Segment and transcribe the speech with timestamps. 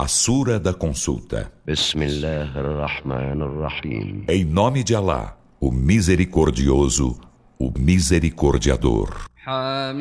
[0.00, 1.52] A Sura da Consulta.
[4.28, 7.18] Em nome de Alá, o Misericordioso,
[7.58, 9.26] o Misericordiador.
[9.44, 9.98] Hamim.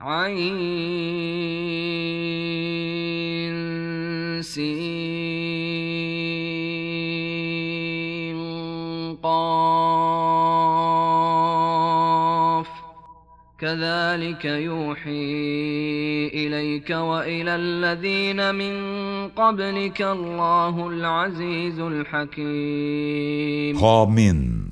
[0.00, 1.79] Ain.
[13.69, 18.75] كذلك يوحي إليك وإلى الذين من
[19.29, 23.15] قبلك الله العزيز الحكيم
[24.07, 24.71] Min,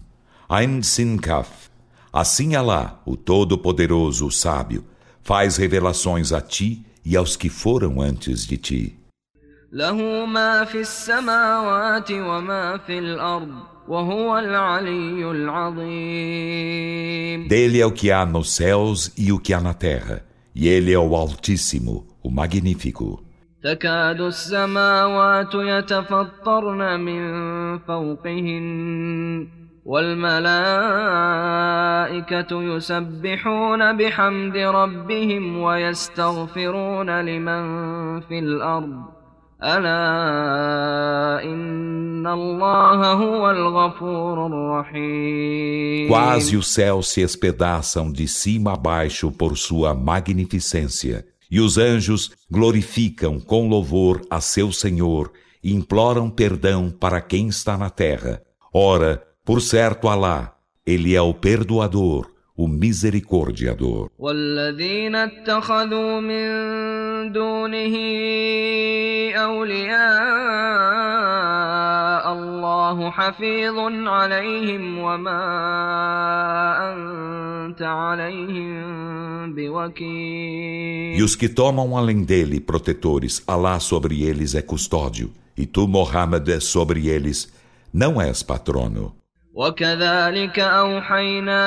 [0.49, 1.69] Ain Sin Kaf.
[2.11, 4.83] Assim Alá, o Todo-Poderoso, o Sábio,
[5.23, 8.96] faz revelações a ti e aos que foram antes de ti.
[9.72, 13.78] له ما في السماوات وما في الأرض
[17.48, 20.22] Dele é o que há nos céus e o que há na terra,
[20.54, 23.24] e ele é o Altíssimo, o Magnífico.
[23.62, 29.48] تكاد السماوات يتفطرن من فوقهن
[29.84, 31.02] والملائكة
[32.62, 39.17] يسبحون بحمد ربهم ويستغفرون لمن في الأرض
[46.06, 52.30] Quase os céus se espedaçam de cima a baixo por sua magnificência, e os anjos
[52.48, 58.40] glorificam com louvor a seu Senhor e imploram perdão para quem está na terra.
[58.72, 60.54] Ora, por certo Alá,
[60.86, 64.09] ele é o perdoador, o misericordiador.
[67.33, 67.95] دونه
[69.35, 70.03] أولياء
[72.33, 75.43] الله حفيظ عليهم وما
[76.93, 85.31] أنت عليهم بوكيل E os que tomam além dele protetores, Alá sobre eles é custódio,
[85.57, 87.51] e tu, Mohammed, sobre eles
[87.93, 89.15] não és patrono.
[89.58, 91.62] وكذلك أوحينا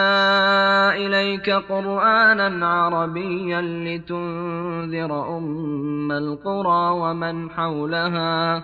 [0.95, 8.63] إليك قرآنا عربيا لتنذر أم القرى ومن حولها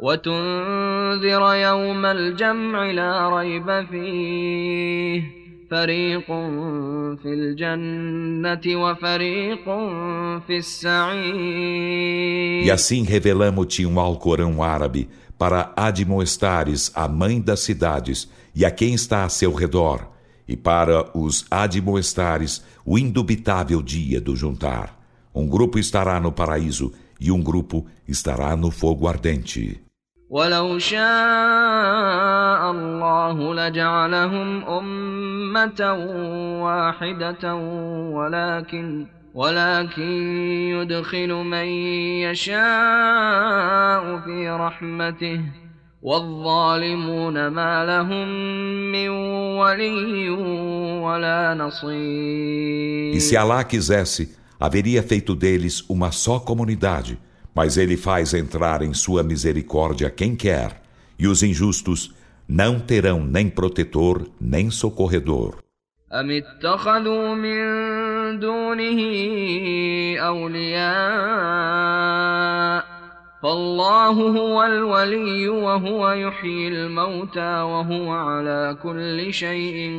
[0.00, 5.22] وتنذر يوم الجمع لا ريب فيه
[5.70, 6.26] فريق
[7.22, 9.64] في الجنة وفريق
[10.46, 12.14] في السعير
[12.64, 18.93] E assim revelamos-te um Alcorão árabe para admoestares a mãe das cidades e a quem
[18.93, 20.09] está a seu redor,
[20.47, 24.99] e para os admoestares o indubitável dia do juntar.
[25.33, 29.81] Um grupo estará no paraíso e um grupo estará no fogo ardente.
[30.29, 31.01] ولو شاء
[32.71, 35.81] الله لجعلهم أمة
[36.63, 37.55] واحدة
[38.13, 40.11] ولكن ولكن
[40.75, 41.65] يدخل من
[42.25, 45.41] يشاء في رحمته
[46.01, 48.27] والظالمون ما لهم
[48.91, 49.09] من
[49.59, 50.29] ولي
[50.99, 57.19] ولا نصير E se Alá quisesse, haveria feito deles uma só comunidade,
[57.53, 60.81] mas ele faz entrar em sua misericórdia quem quer,
[61.17, 62.13] e os injustos
[62.47, 65.59] não terão nem protetor nem socorredor.
[66.13, 67.82] أم اتخذوا من
[68.39, 68.99] دونه
[70.19, 71.79] أولياء
[73.43, 79.91] فالله هو الولي وهو يحيي الموتى وهو على كل شيء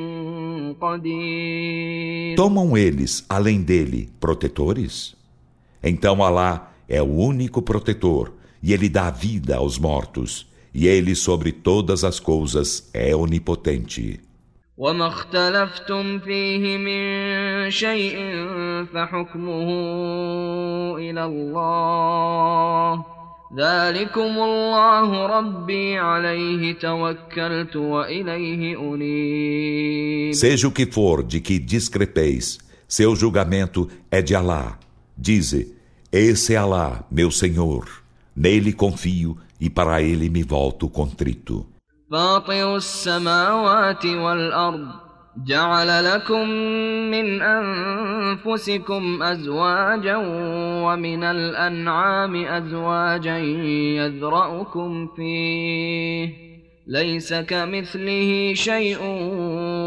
[0.80, 5.16] قدير Tomam eles, além dele, protetores?
[5.82, 8.32] Então Alá é o único protetor,
[8.62, 14.20] e ele dá vida aos mortos, e ele sobre todas as coisas é onipotente.
[14.80, 18.16] وما اختلفتم فيه من شيء
[18.94, 19.68] فحكمه
[20.98, 23.04] إلى الله
[23.56, 32.58] ذلكم الله ربي عليه توكلت وإليه أنيب Seja o que for de que discrepeis,
[32.88, 34.78] seu julgamento é de Alá.
[35.18, 35.74] Dize,
[36.10, 37.84] esse é Alá, meu Senhor.
[38.34, 41.66] Nele confio e para ele me volto contrito.
[42.10, 44.88] فاطر السماوات والأرض
[45.46, 46.48] جعل لكم
[47.10, 50.16] من أنفسكم أزواجا
[50.84, 53.38] ومن الأنعام أزواجا
[53.98, 56.28] يذرأكم فيه
[56.86, 59.02] ليس كمثله شيء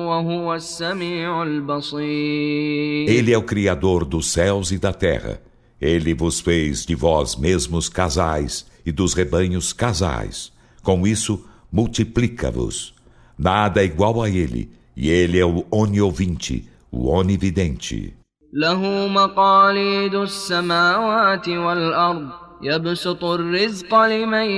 [0.07, 5.41] وهو السميع البصير Ele é o Criador dos céus e da terra.
[5.81, 10.53] Ele vos fez de vós mesmos casais e dos rebanhos casais.
[10.81, 12.93] Com isso, multiplica-vos.
[13.37, 18.13] Nada é igual a ele, e ele é o oniovinte, o onividente.
[18.55, 22.29] له مقاليد السماوات والأرض
[22.61, 24.49] يبسط الرزق لمن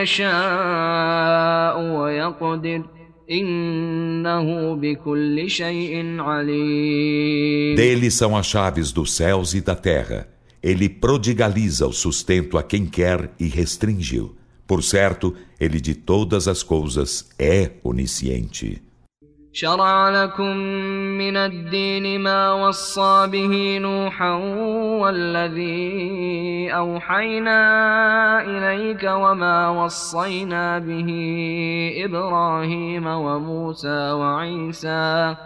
[0.00, 2.82] يشاء ويقدر
[3.30, 10.28] إنه بكل شيء عليم Dele são as chaves dos céus e da terra.
[10.62, 14.34] Ele prodigaliza o sustento a quem quer e restringe-o.
[14.66, 18.82] Por certo, ele de todas as coisas é onisciente.
[19.54, 20.56] شرع لكم
[21.18, 24.32] من الدين ما وصى به نوحا
[25.02, 27.60] والذي أوحينا
[28.42, 31.08] إليك وما وصينا به
[32.04, 35.36] إبراهيم وموسى وعيسى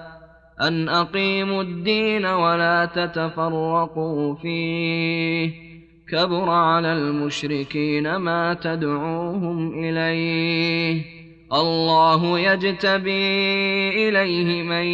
[0.60, 5.69] أن أقيموا الدين ولا تتفرقوا فيه
[6.10, 11.16] كبر على المشركين ما تدعوهم إليه
[11.52, 14.84] الله يجتبي إليه من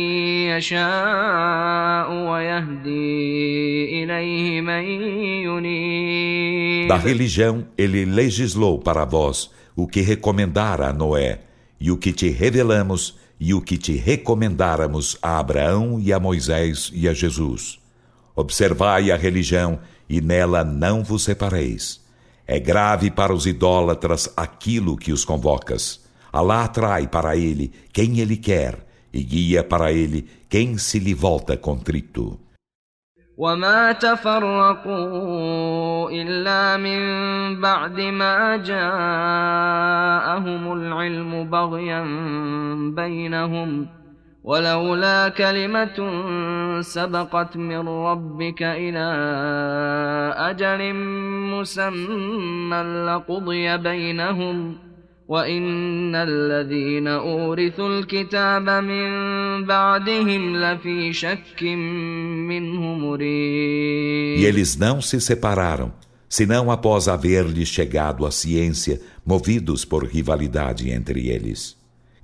[0.53, 4.83] يشاء ويهدي إليه من
[5.49, 11.41] ينيب Da religião, ele legislou para vós o que recomendara a Noé,
[11.81, 16.91] e o que te revelamos, e o que te recomendáramos a Abraão e a Moisés
[16.93, 17.81] e a Jesus.
[18.37, 19.79] Observai a religião,
[20.09, 22.01] e nela não vos separeis.
[22.47, 26.05] É grave para os idólatras aquilo que os convocas.
[26.33, 31.57] Alá atrai para ele quem ele quer e guia para ele quem se lhe volta
[31.57, 32.39] contrito.
[33.37, 35.01] وما تفرقوا
[36.11, 37.01] إلا من
[37.61, 39.53] بعد ما جاءهم
[40.73, 42.03] العلم بغيا
[42.97, 43.89] بينهم
[44.47, 45.99] ولولا كلمة
[46.81, 49.07] سبقت من ربك إلى
[50.37, 50.95] أجل
[51.55, 54.79] مسمى لقضي بينهم
[55.29, 59.11] وإن الذين أورثوا الكتاب من
[59.65, 65.93] بعدهم لفي شك منه مريب E eles não se separaram,
[66.29, 71.77] senão após haver-lhes chegado a ciência, movidos por rivalidade entre eles.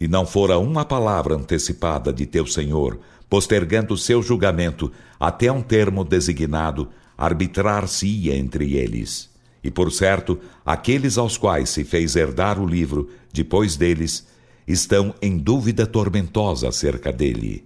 [0.04, 6.04] E não fora uma palavra antecipada de teu Senhor, postergando seu julgamento até um termo
[6.04, 9.30] designado, arbitrar-se-ia entre eles.
[9.64, 14.28] E por certo, aqueles aos quais se fez herdar o livro, depois deles,
[14.68, 17.66] estão em dúvida tormentosa acerca dele.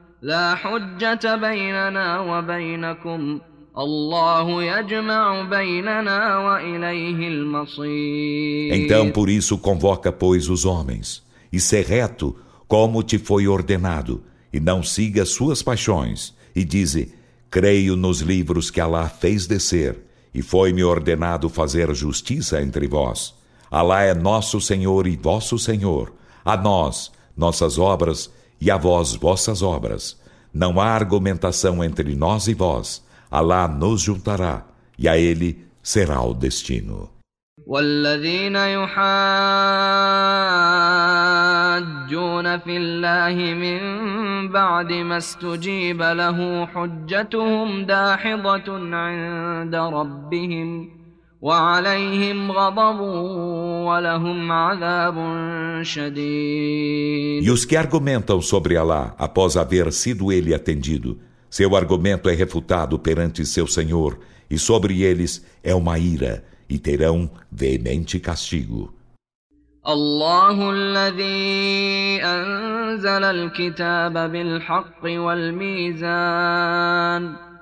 [0.22, 3.40] لا حجة بيننا وبينكم
[3.78, 11.22] الله يجمع بيننا وإليه المصير Então por isso convoca pois os homens
[11.52, 14.22] e ser reto como te foi ordenado
[14.52, 17.14] e não siga suas paixões e dize
[17.50, 19.96] Creio nos livros que Alá fez descer,
[20.34, 23.34] e foi-me ordenado fazer justiça entre vós.
[23.70, 26.12] Alá é nosso Senhor e vosso Senhor.
[26.44, 30.20] A nós, nossas obras, e a vós, vossas obras.
[30.52, 33.04] Não há argumentação entre nós e vós.
[33.30, 34.64] Alá nos juntará,
[34.98, 37.16] e a ele será o destino.
[37.66, 38.98] والذين يحاجون
[42.58, 43.80] في الله من
[44.48, 50.90] بعد ما استجيب له حجتهم داحضة عند ربهم
[51.42, 53.00] وعليهم غضب
[53.86, 55.16] ولهم عذاب
[55.82, 61.18] شديد E os que argumentam sobre Alá após haver sido ele atendido,
[61.50, 64.18] seu argumento é refutado perante seu Senhor,
[64.50, 68.96] e sobre eles é uma ira e terão veemente castigo.
[69.88, 76.06] الله الذي أنزل الكتاب بالحق والميزان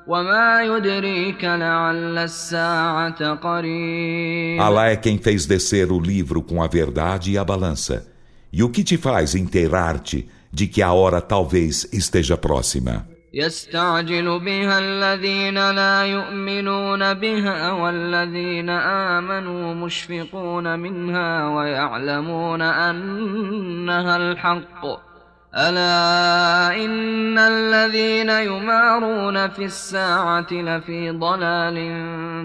[0.09, 7.33] وما يدريك لعل الساعة قريب Alá é quem fez descer o livro com a verdade
[7.33, 8.07] e a balança.
[8.53, 13.07] E o que te faz inteirar-te de que a hora talvez esteja próxima?
[13.35, 25.08] يستعجل بها الذين لا يؤمنون بها والذين آمنوا مشفقون منها ويعلمون أنها الحق
[25.55, 31.76] ألا إن الذين يمارون في الساعة لفي ضلال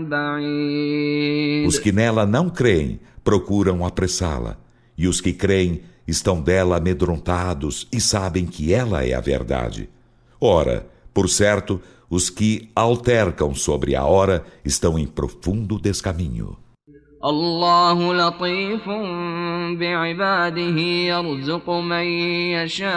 [0.05, 4.58] بعيد Os que nela não creem procuram apressá-la,
[4.98, 9.89] e os que creem estão dela amedrontados e sabem que ela é a verdade.
[10.39, 16.58] Ora, por certo, os que altercam sobre a hora estão em profundo descaminho.
[17.25, 18.89] الله لطيف
[19.79, 20.79] بعباده
[21.12, 22.03] يرزق من
[22.55, 22.89] يشاء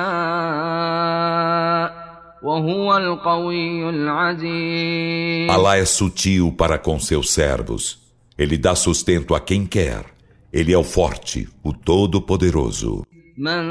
[2.43, 7.99] وهو القوي العزيز Allah é sutil para com seus servos.
[8.39, 10.05] Ele dá sustento a quem quer.
[10.53, 13.05] Ele é o forte, o todo-poderoso.
[13.39, 13.63] من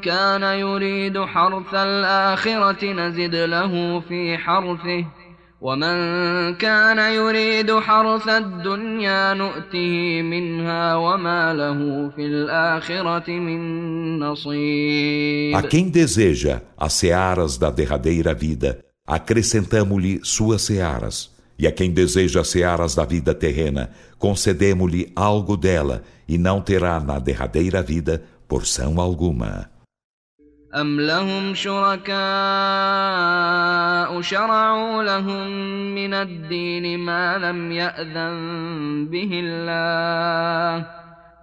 [0.00, 5.04] كان يريد حرث الآخرة نزد له في حرثه
[5.64, 13.60] ومن كان يريد حرث الدنيا نؤته منها وما له في الآخرة من
[14.18, 21.30] نصيب A quem deseja as searas da derradeira vida, acrescentamo-lhe suas searas.
[21.58, 26.98] E a quem deseja as searas da vida terrena, concedemo-lhe algo dela, e não terá
[26.98, 29.68] na derradeira vida porção alguma.
[30.74, 32.20] أم لهم شركاء
[34.20, 35.46] شرعوا لهم
[35.94, 40.86] من الدين ما لم يأذن به الله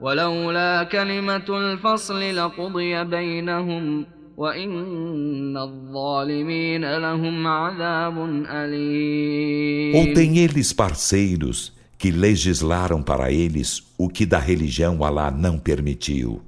[0.01, 4.05] ولولا كلمة الفصل لقضي بينهم
[4.37, 14.25] وإن الظالمين لهم عذاب أليم Ou tem eles parceiros que legislaram para eles o que
[14.25, 16.41] da religião Alá não permitiu?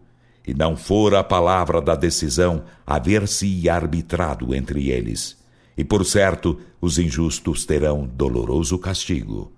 [0.48, 5.38] e não for a palavra da decisão haver-se arbitrado entre eles.
[5.78, 9.52] E por certo, os injustos terão doloroso castigo.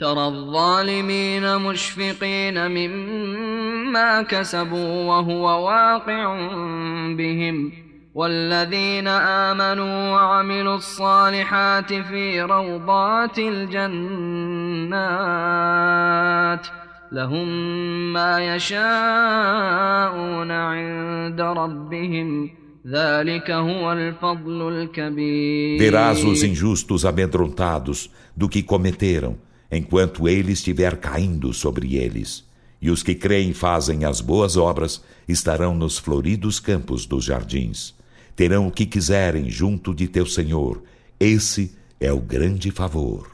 [0.00, 6.34] ترى الظالمين مشفقين مما كسبوا وهو واقع
[7.16, 7.72] بهم
[8.14, 13.80] والذين آمنوا وعملوا الصالحات في روضات الجنات
[17.14, 17.48] لهم
[18.12, 22.50] ما يشاءون عند ربهم
[22.86, 29.36] ذلك هو الفضل الكبير Verás os injustos amedrontados do que cometeram,
[29.70, 32.48] enquanto ele estiver caindo sobre eles.
[32.80, 37.94] E os que creem e fazem as boas obras estarão nos floridos campos dos jardins.
[38.34, 40.82] Terão o que quiserem junto de teu Senhor.
[41.18, 43.33] Esse é o grande favor.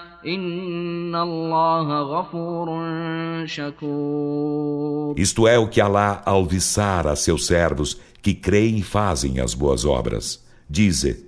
[5.17, 9.83] Isto é o que Alá alviçar a seus servos que creem e fazem as boas
[9.83, 10.43] obras.
[10.69, 11.25] Dize: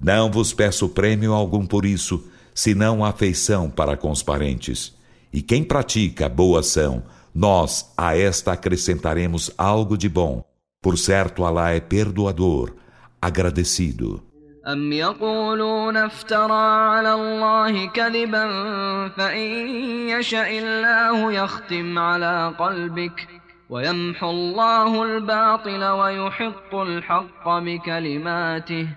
[0.00, 2.24] Não vos peço prêmio algum por isso,
[2.54, 4.94] senão afeição para com os parentes.
[5.32, 7.02] E quem pratica boa ação,
[7.34, 10.44] nós a esta acrescentaremos algo de bom.
[10.80, 12.74] Por certo, Alá é perdoador,
[13.20, 14.25] agradecido.
[14.67, 18.47] أم يقولون افترى على الله كذبا
[19.09, 19.49] فإن
[20.09, 23.27] يشأ الله يختم على قلبك
[23.69, 28.87] ويمحو الله الباطل ويحق الحق بكلماته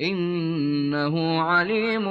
[0.00, 2.04] إنه عليم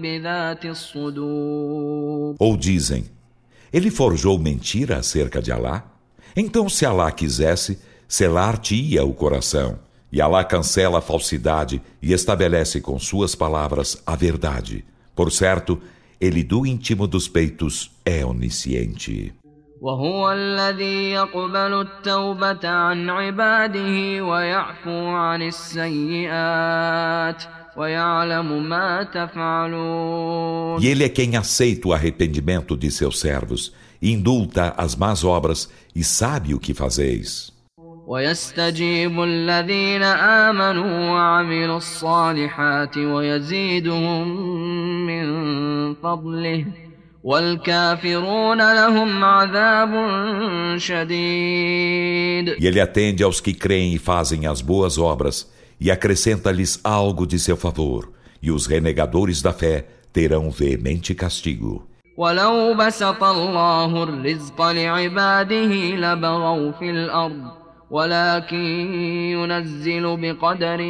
[0.00, 3.04] بذات الصدور Ou dizem,
[3.72, 5.84] ele forjou mentira acerca de Alá?
[6.36, 9.78] Então se Alá quisesse, selar-te-ia o coração.
[10.14, 14.84] E Alá cancela a falsidade e estabelece com suas palavras a verdade.
[15.14, 15.80] Por certo,
[16.20, 19.32] ele do íntimo dos peitos é onisciente.
[19.80, 27.42] وهو الذي يقبل التوبة عن عباده ويعفو عن السيئات
[27.76, 34.94] ويعلم ما تفعلون E ele é quem aceita o arrependimento de seus servos, indulta as
[34.94, 37.50] más obras e sabe o que fazeis.
[38.06, 44.28] ويستجيب الذين آمنوا وعملوا الصالحات ويزيدهم
[45.06, 45.24] من
[45.94, 46.64] فضله
[47.22, 49.92] والكافرون لهم عذاب
[50.78, 55.48] شديد E ele atende aos que creem e fazem as boas obras
[55.80, 58.10] e acrescenta-lhes algo de seu favor,
[58.42, 61.86] e os renegadores da fé terão veemente castigo.
[62.16, 67.60] ولو بسط الله الرزق لعباده لبغوا في الأرض
[67.94, 68.94] ولكن
[69.34, 70.82] ينزل بقدر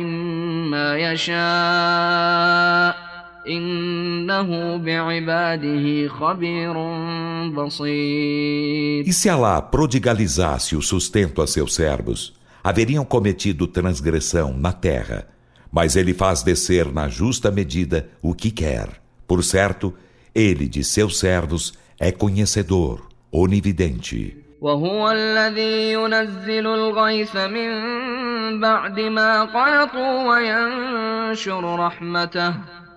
[0.71, 2.97] ما يشاء
[3.49, 6.75] إنه بعباده خبير
[7.55, 15.26] بصير E se Alá prodigalizasse o sustento a seus servos, haveriam cometido transgressão na terra,
[15.73, 19.00] mas ele faz descer na justa medida o que quer.
[19.26, 19.95] Por certo,
[20.35, 24.37] ele de seus servos é conhecedor, onividente.
[24.61, 27.71] وهو الذي ينزل الغيث من
[28.61, 32.55] بعد ما قنطوا وينشر رحمته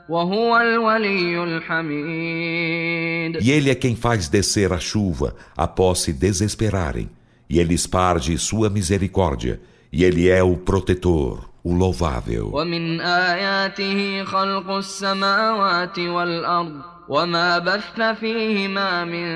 [0.10, 7.10] وهو الولي الحميد E ele é quem faz descer a chuva após se desesperarem,
[7.50, 12.51] e ele esparge sua misericórdia, e ele é o protetor, o louvável.
[12.53, 19.27] ومن آياته خلق السماوات والأرض وما بث فيهما من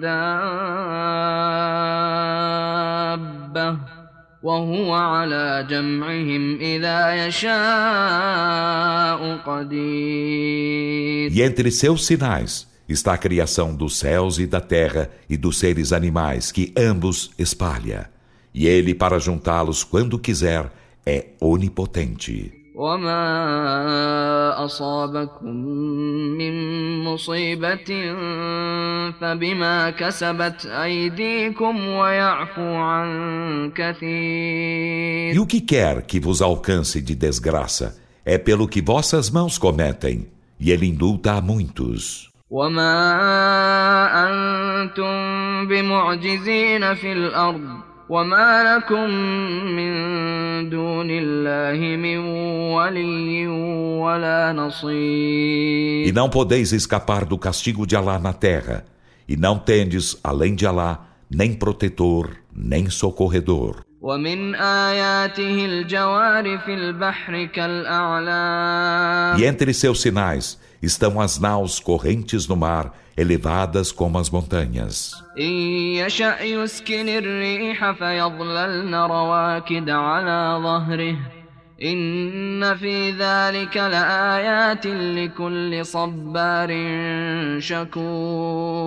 [0.00, 0.90] دابة
[4.42, 7.50] وهو على جمعهم إذا يشاء
[9.46, 15.58] قدير E entre seus sinais está a criação dos céus e da terra e dos
[15.58, 18.10] seres animais, que ambos espalha.
[18.52, 20.72] E ele, para juntá-los quando quiser,
[21.06, 22.60] é onipotente.
[22.80, 25.56] وما أصابكم
[26.38, 26.54] من
[27.04, 28.14] مصيبة
[29.20, 37.98] فبما كسبت أيديكم ويعفو عن كثير E o que quer que vos alcance de desgraça
[38.24, 40.26] é pelo que vossas mãos cometem,
[40.58, 42.30] e ele indulta a muitos.
[42.50, 42.96] وما
[44.28, 45.14] أنتم
[45.68, 49.10] بمعجزين في الأرض وما لكم
[49.76, 49.92] من
[50.70, 52.18] دون الله من
[52.74, 53.46] ولي
[54.02, 58.84] ولا E نصير não podeis escapar do castigo de Alá na terra,
[59.28, 63.82] e não tendes, além de Alá, nem protetor, nem socorredor.
[64.00, 72.55] ومن آياته الجوار في البحر كالأعلام E entre seus sinais estão as naus correntes no
[72.55, 75.11] mar, elevadas como as montanhas.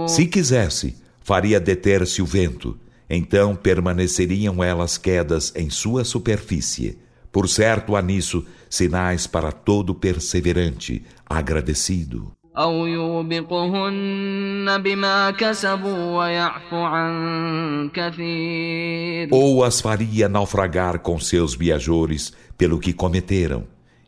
[0.08, 2.78] Se quisesse, faria deter-se o vento,
[3.10, 6.98] então permaneceriam elas quedas em sua superfície.
[7.30, 12.33] Por certo há nisso sinais para todo perseverante, agradecido.
[12.57, 22.79] أو يوبقهن بما كسبوا ويعفو عن كثير Ou as faria naufragar com seus viajores pelo
[22.79, 23.63] que cometeram,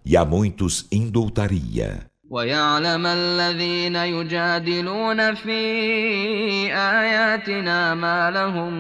[0.06, 2.06] e a muitos indultaria.
[2.30, 5.62] ويعلم الذين يجادلون في
[6.74, 8.74] آياتنا ما لهم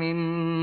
[0.00, 0.16] من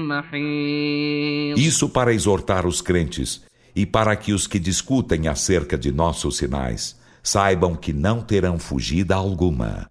[0.07, 3.41] محيص Isso para exortar os crentes
[3.75, 9.14] e para que os que discutem acerca de nossos sinais saibam que não terão fugida
[9.14, 9.88] alguma.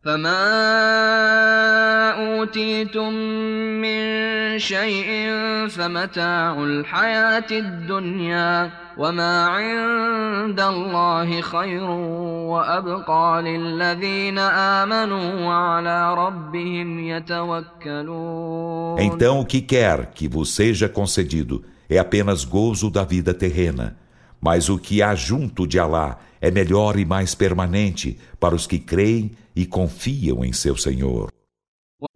[18.99, 23.95] Então o que quer que vos seja concedido é apenas gozo da vida terrena,
[24.41, 28.78] mas o que há junto de Alá é melhor e mais permanente para os que
[28.78, 31.30] creem e confiam em seu Senhor.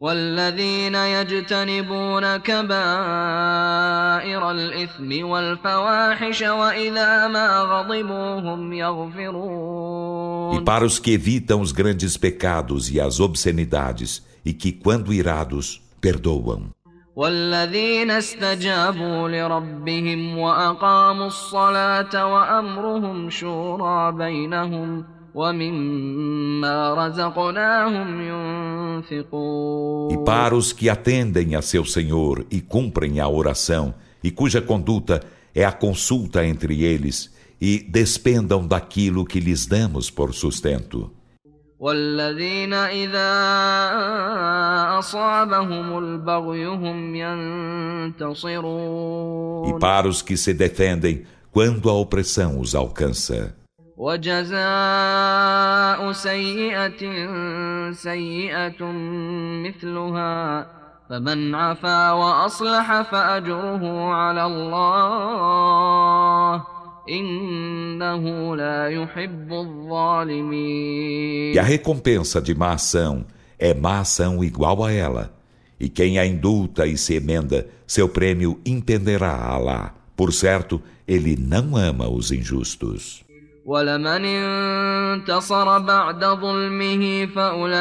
[0.00, 2.70] والذين يجتنبون كبائر
[4.50, 12.90] الإثم والفواحش وإذا ما غضبوا هم E يغفرون para os que evitam os grandes pecados
[12.90, 16.70] e as obscenidades, e que, quando irados, perdoam.
[17.18, 30.88] والذين استجابوا لربهم وأقاموا الصلاة وأمرهم شورى بينهم ومما رزقناهم ينفقون E para os que
[30.88, 35.20] atendem a seu Senhor e cumprem a oração, e cuja conduta
[35.54, 41.10] é a consulta entre eles, e despendam daquilo que lhes damos por sustento.
[41.83, 43.31] والذين إذا
[44.99, 47.15] أصابهم البغي هم
[48.15, 49.67] ينتصرون.
[49.67, 53.53] E para os que se defendem quando a opressão os alcança.
[53.97, 54.61] وجزاء
[56.11, 57.03] سيئة
[57.91, 58.81] سيئة
[59.65, 60.67] مثلها.
[61.09, 66.22] فمن عفا وأصلح فأجره على الله.
[71.50, 73.24] E a recompensa de má ação
[73.58, 75.34] é má ação igual a ela.
[75.80, 79.94] E quem a indulta e se emenda, seu prêmio impenderá a Alá.
[80.16, 83.24] Por certo, ele não ama os injustos.
[83.68, 87.74] ولمن انتصر بعد ظلمه فأولئك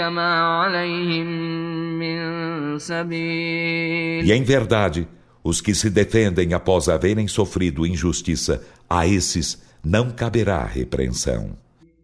[0.00, 1.26] ما عليهم
[1.98, 2.18] من
[2.78, 5.08] سبيل E em verdade,
[5.42, 11.56] os que se defendem após haverem sofrido injustiça, a esses não caberá repreensão.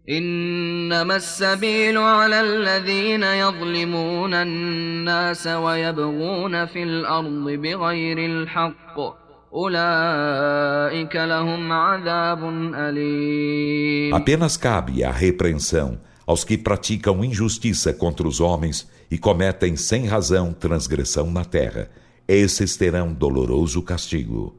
[0.09, 8.97] إنما السبيل على الذين يظلمون الناس ويبغون في الأرض بغير الحق
[9.55, 18.89] أولئك لهم عذاب أليم Apenas cabe a repreensão aos que praticam injustiça contra os homens
[19.11, 21.89] e cometem sem razão transgressão na terra.
[22.28, 24.56] esses terão doloroso castigo.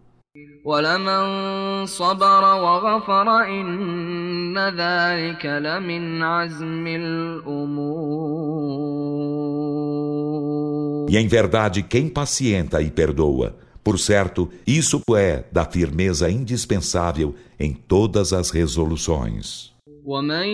[11.09, 17.72] E em verdade, quem pacienta e perdoa, por certo, isso é da firmeza indispensável em
[17.72, 19.75] todas as resoluções.
[20.06, 20.47] ومن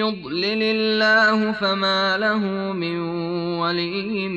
[0.00, 2.98] يضلل الله فما له من
[3.60, 4.28] ولي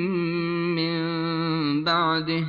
[0.75, 2.43] من بعده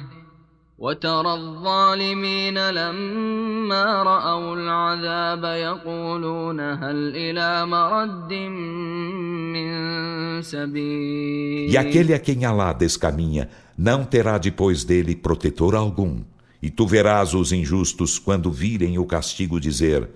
[0.78, 8.32] وترى الظالمين لما رأوا العذاب يقولون هل إلى مرد
[9.54, 9.72] من
[10.42, 16.24] سبيل E aquele a quem Alá descaminha não terá depois dele protetor algum.
[16.61, 20.08] E tu verás os injustos quando virem o castigo dizer: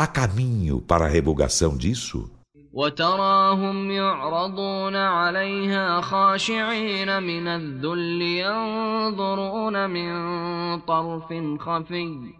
[0.00, 2.30] Há caminho para a revogação disso?
[2.72, 10.10] وتراهم يعرضون عليها خاشعين من الذل ينظرون من
[10.80, 11.28] طرف
[11.60, 12.34] خفي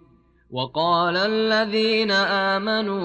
[0.51, 2.11] وقال الذين
[2.57, 2.99] آمنوا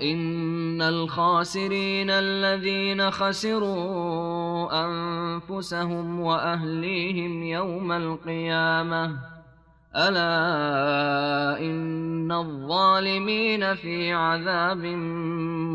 [0.00, 9.31] إن الخاسرين الذين خسروا أنفسهم وأهليهم يوم القيامة
[9.95, 14.85] ألا إن الظالمين في عذاب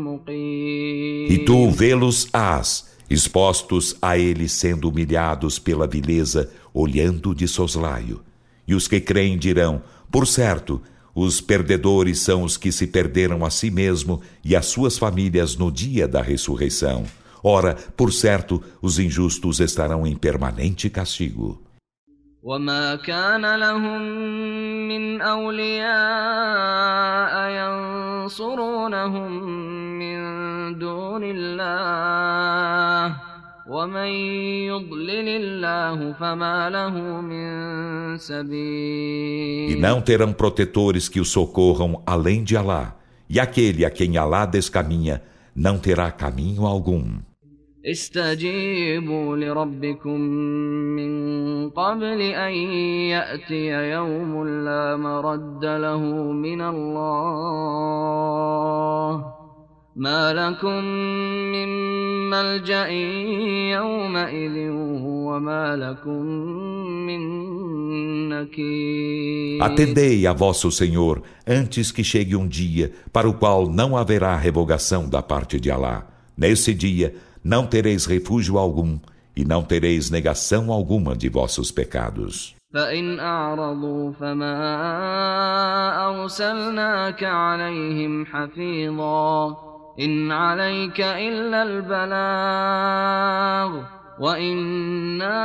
[0.07, 8.21] مقيم E tu vê-los ás, expostos a eles sendo humilhados pela vileza, olhando de soslaio.
[8.67, 10.81] E os que creem dirão, por certo,
[11.13, 15.71] os perdedores são os que se perderam a si mesmo e as suas famílias no
[15.71, 17.03] dia da ressurreição.
[17.43, 21.61] Ora, por certo, os injustos estarão em permanente castigo.
[22.43, 24.01] وما كان لهم
[24.87, 25.93] من أولياء
[27.59, 29.31] ينصرونهم
[29.99, 30.19] من
[30.79, 33.15] دون الله
[33.69, 34.11] ومن
[34.67, 42.57] يضلل الله فما له من سبيل E não terão protetores que o socorram além de
[42.57, 42.93] Alá.
[43.29, 45.23] E aquele a quem Alá descaminha
[45.55, 47.19] não terá caminho algum.
[47.87, 50.19] استجيبوا لربكم
[50.95, 51.13] من
[51.69, 52.53] قبل أن
[53.11, 57.73] يأتي يوم لا مرد له من الله
[59.95, 60.83] ما لكم
[61.53, 61.69] من
[62.29, 62.87] ملجأ
[63.77, 64.69] يومئذ
[65.27, 66.25] وما لكم
[67.07, 67.21] من
[68.29, 74.35] نكير Atendei a vosso Senhor antes que chegue um dia para o qual não haverá
[74.35, 76.07] revogação da parte de Alá.
[76.35, 78.99] Nesse dia não tereis refúgio algum
[79.35, 82.55] e não tereis negação alguma de vossos pecados.
[82.73, 84.55] فإن أعرضوا فما
[86.09, 89.57] أرسلناك عليهم حفيظا
[89.99, 93.03] إن عليك إلا البلاغ
[94.19, 95.39] وإنا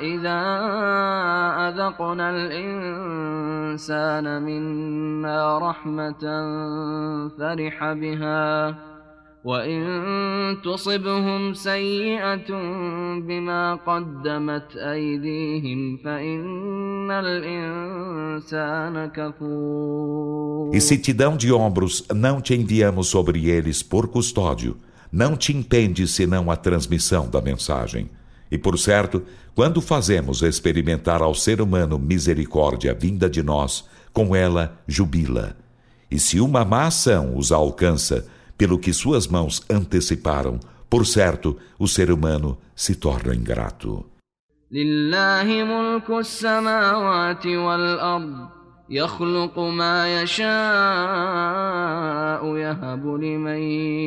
[0.00, 0.40] إذا
[1.68, 6.20] أذقنا الإنسان منا رحمة
[7.38, 8.74] فرح بها
[9.48, 12.48] وإن تصبهم سيئة
[13.20, 23.08] بما قدمت أيديهم فإن الإنسان كفور E se te dão de ombros, não te enviamos
[23.08, 24.78] sobre eles por custódio,
[25.12, 28.08] não te impede senão a transmissão da mensagem.
[28.50, 29.22] E por certo,
[29.54, 35.56] quando fazemos experimentar ao ser humano misericórdia vinda de nós, com ela jubila.
[36.10, 38.26] E se uma má ação os alcança,
[38.58, 40.58] pelo que suas mãos anteciparam,
[40.88, 44.14] por certo, o ser humano se torna ingrato.
[44.70, 48.48] لله ملك السماوات والأرض
[48.90, 50.46] يخلق ما يشاء
[52.56, 53.58] يهب لمن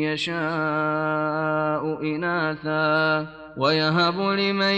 [0.04, 3.28] يشاء إناثا
[3.58, 4.74] ويهب لمن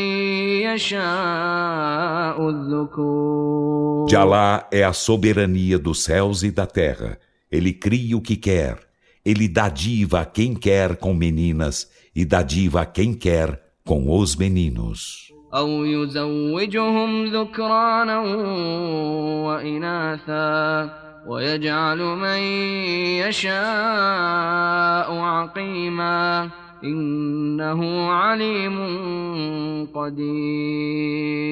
[0.73, 7.19] يشاء الذكور De Alá é a soberania dos céus e da terra.
[7.51, 8.79] Ele cria o que quer.
[9.24, 14.14] ele dá diva a quem quer com meninas e dá diva a quem quer com
[14.14, 15.32] os meninos.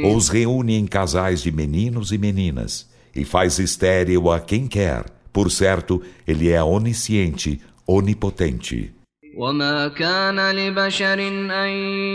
[0.04, 5.06] Ou os reúne em casais de meninos e meninas, e faz estéril a quem quer,
[5.32, 8.92] Por certo, ele é onisciente, onipotente.
[9.36, 11.68] وما كان لبشر أن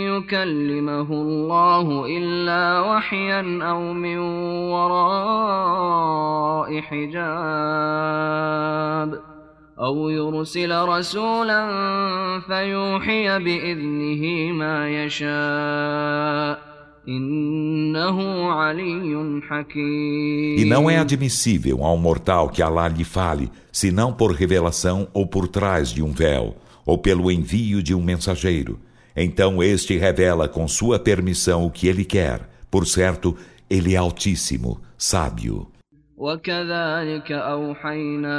[0.06, 4.18] يكلمه الله إلا وحيا أو من
[4.70, 6.00] وراء
[6.80, 8.08] حجاب
[9.80, 11.60] أو يرسل رسولا
[12.40, 16.67] فيوحي بإذنه ما يشاء
[17.07, 17.19] E
[20.65, 25.49] não é admissível a um mortal que Allah lhe fale, senão por revelação ou por
[25.49, 26.55] trás de um véu,
[26.85, 28.79] ou pelo envio de um mensageiro.
[29.15, 32.49] Então este revela com sua permissão o que ele quer.
[32.71, 33.35] Por certo,
[33.69, 35.67] ele é altíssimo, sábio.
[36.17, 38.37] وكذلك أوحينا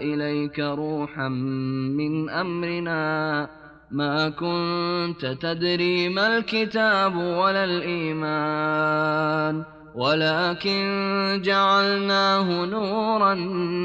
[0.00, 3.48] إليك روحا من أمرنا
[3.91, 9.63] ما كنت تدري ما الكتاب ولا الإيمان
[9.95, 13.33] ولكن جعلناه نورا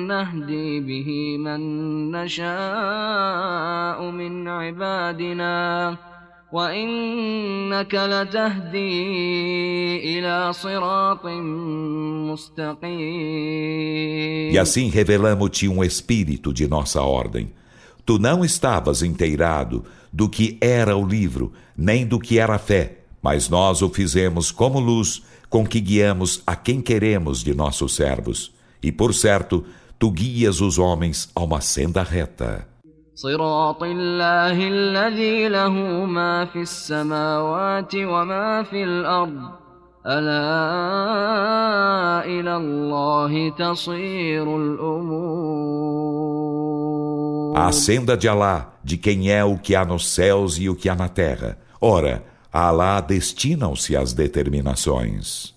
[0.09, 1.61] نهدي به من
[2.11, 5.97] نشاء من عبادنا
[6.53, 8.99] وإنك لتهدي
[10.19, 11.27] إلى صراط
[12.31, 13.87] مستقيم
[14.53, 17.51] E assim revelamos-te um espírito de nossa ordem.
[18.06, 22.98] Tu não estavas inteirado do que era o livro, nem do que era a fé,
[23.22, 28.52] mas nós o fizemos como luz com que guiamos a quem queremos de nossos servos.
[28.82, 29.64] E por certo,
[30.00, 32.72] tu guias os homens a uma senda reta.
[33.16, 35.74] صراط الله الذي له
[36.06, 39.62] ما في السماوات وما في الأرض
[40.08, 40.46] ألا
[42.26, 46.12] إلى الله تصير الأمور
[47.59, 50.91] a senda de Alá, de quem é o que há nos céus e o que
[50.91, 51.57] há na terra.
[51.81, 55.56] Ora, a Alá destinam-se as determinações.